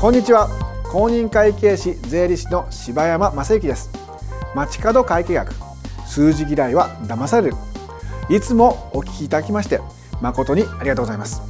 [0.00, 0.48] こんにちは。
[0.90, 3.90] 公認会計士税理士の柴山正幸です。
[4.54, 5.52] 街角会計学。
[6.06, 7.56] 数字嫌いは騙される。
[8.30, 9.78] いつもお聞きいただきまして
[10.22, 11.42] 誠にありがとうございます。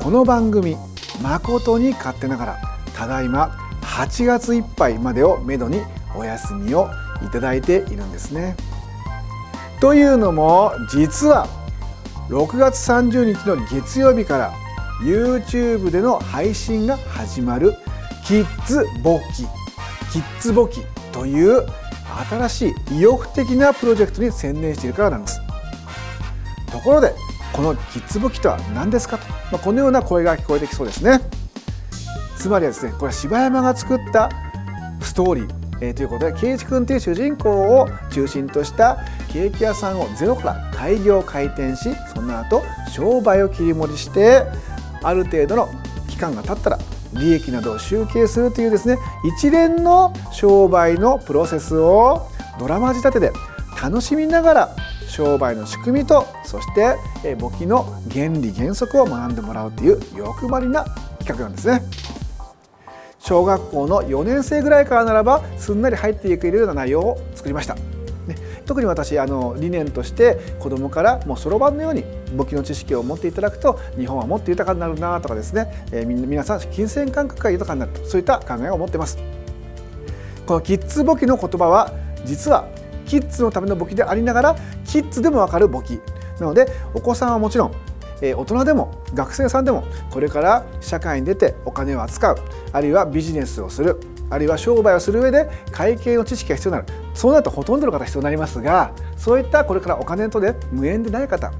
[0.00, 0.76] この番組
[1.20, 2.58] 誠に勝手ながら
[2.96, 3.48] ただいま
[3.82, 5.80] 8月いっぱいまでをめどに
[6.14, 6.88] お休みを
[7.26, 8.54] いただいているんですね。
[9.80, 11.48] というのも実は
[12.28, 14.52] 6月30日の月曜日から
[15.00, 17.74] YouTube での配信が始まる
[18.24, 19.46] キッズ簿記
[20.12, 21.66] キッズ簿記という
[22.28, 25.40] 新しい意欲的なプロジェクトに専念しているからなんです。
[26.70, 27.14] ところで
[27.52, 31.20] このキッズ簿記とは何ですかと、まあ、このような声が聞こえてきそうですね。
[32.36, 34.30] つまりはですねこれは柴山が作った
[35.02, 38.98] ストーリー、えー、ということで圭一君という主人公を中心とした
[39.32, 44.44] ケーキ屋さんをゼロから開業開店しその後商売を切り盛りして
[45.02, 45.68] ある程度の
[46.08, 46.78] 期間が経ったら
[47.14, 48.98] 利益などを集計するというですね
[49.36, 53.32] 一連の商売のプロセスをドラマ仕立てで
[53.82, 54.76] 楽しみながら
[55.08, 60.84] 商売の仕組みとそして簿記の原理原則を学んでもらうという欲張りな
[61.18, 61.82] 企画なんですね。
[63.18, 67.76] 小学校の4年生ぐらいからならばすんなり入っていけるような内容を作りました。
[68.66, 79.18] 特に私あの理念として子どもからもうそろばんのように簿記の知識を持っていただくと日本はもっと豊かになるなとかですね、えー、皆さん金銭感覚が豊かになるとそういった考えを持っています。
[80.46, 81.92] このキッズ簿記の言葉は
[82.24, 82.68] 実は
[83.06, 86.00] キッズのための簿記でありながらキッズでもわかる簿記。
[86.38, 87.72] なのでお子さんはもちろん
[88.20, 92.36] 大人でも学生さんでもこれから社会に出てお金を扱う。
[92.72, 93.98] あるいはビジネスをする。
[94.32, 97.00] あるいは商売をする上で会計の知識が必要になる。
[97.14, 101.56] そうなるとほとんどの方必要になりますがそういったこれからお金とで無縁でない方、ね、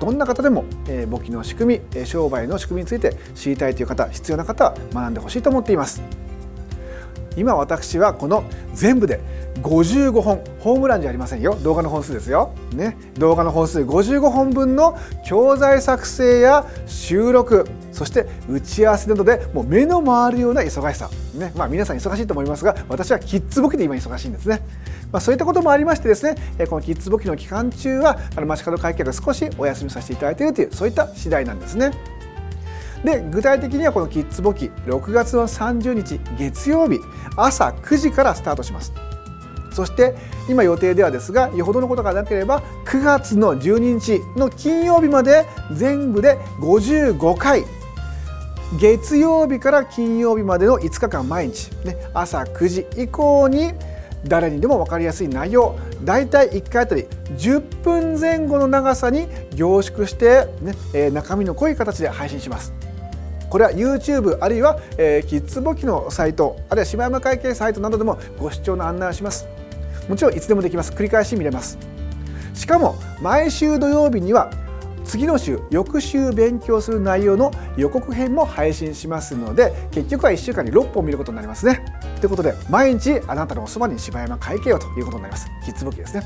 [0.00, 6.02] どんな方でも、えー、簿記の仕組み商売の仕組みについて知りたいという方必要な方は学んでほしいと思っています。
[7.36, 9.20] 今私はこの全部で
[9.62, 11.56] 55本ホームランじゃありませんよ。
[11.62, 21.52] 動画の本数ですよ、ね、動画の本数55本分の教材作成や収録そして打ち合わせなどでもう目の回るような忙しさ、ね。
[21.56, 24.60] まあ、皆さん忙しいと思いますが私はキッズ簿記で今忙しいんですね、
[25.14, 26.34] まあ、そういったこともありましてですね
[26.68, 31.92] このキッズ簿記の期間中はあの街角会計が少しお休みさせていただいているというそういった次第なんですね。
[33.04, 36.98] で具体的にはこのキッズ簿記6月の30日月曜日
[37.36, 38.92] 朝9時からスタートします。
[39.70, 40.16] そして
[40.48, 47.62] 今予定ではですがよほどのことがなければ9月の12日の金曜日まで全部で55回
[48.80, 53.74] 月曜日から金曜日までの5日間毎日、ね、朝9時以降に
[54.26, 57.04] 誰にでも分かりやすい内容だいたい1回あたり
[57.36, 62.72] 10分前後の長さに凝縮して、ねえー、中身の濃い形で配信します。
[63.50, 69.46] これは YouTube あるいは、えー、キッズ簿記のサイトあるいは柴山会計サイトなどでもご視聴の案内をします。
[70.08, 71.78] もちろんいつでもできます繰り返し見れます
[72.54, 74.50] しかも毎週土曜日には
[75.14, 81.84] 次の週翌週勉強する内容の予告編も配信しますので結局は1週間に6本見ることになりますね。
[82.20, 85.46] ということで毎日あなたのおそばに柴山会計をということになります。
[85.64, 86.24] キッズ簿記ですね。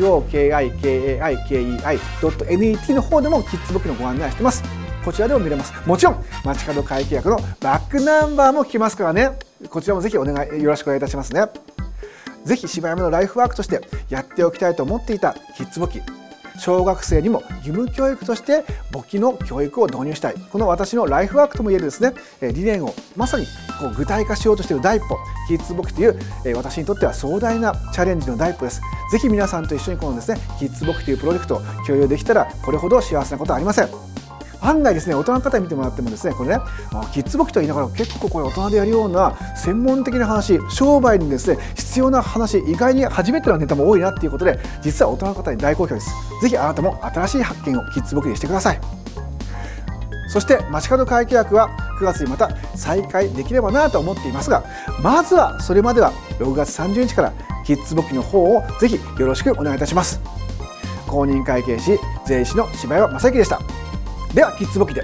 [0.00, 4.64] bokikaikei.net の方でもキッズ簿記のご案内してます。
[5.04, 5.72] こちらでも見れます。
[5.86, 9.49] もちろん街角会計約のバックナンバーも聞きますからね。
[9.68, 11.42] こちらもぜひお願いよろしくお願いいたしますね。
[12.44, 16.00] ぜひ柴山のライフワークとしてやっておきたいと思っていたキッズ簿記。
[16.58, 20.34] 小学生にも義務教育として簿記の教育を導入したい。
[20.34, 22.12] この私のライフワークともいえるですね
[22.42, 23.46] 理念をまさに
[23.80, 25.16] こう具体化しようとしている第一歩。
[25.48, 26.18] キッズ簿記という
[26.56, 28.80] 私にとっては壮大なチャレンジの第一歩です。
[29.12, 34.09] ぜひ皆さんと一緒にこのですねキッズ簿記というプロジェクトを共有できたらこれほど幸せなことはありません。
[34.62, 36.62] 案外ですね大人の方に見てもらってもですねこれね
[37.12, 46.10] キッズ簿記と言いながら結構これ大人でやるような専門的な話商売にですね必要な話意外に初めてのネタも多いなっていうことで実は大人の方に大好評です。
[46.42, 48.80] ぜひあなたも新しい発見をキッズ簿記でしてください。
[50.28, 54.62] そして街角会計約は9月にまた再開できればなと思っていますが
[55.02, 57.32] まずはそれまでは6月30日から
[57.64, 60.20] キッズ簿記の方をぜひよろしくお願いいたします。
[61.06, 63.79] 公認会計士税理士の柴山正幸でした。
[64.34, 65.02] ではキッズ簿記で。